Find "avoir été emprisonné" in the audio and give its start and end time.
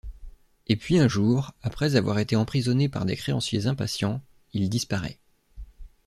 1.95-2.89